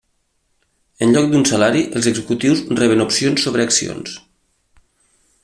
[1.05, 4.19] En lloc d'un salari, els executius reben opcions sobre accions.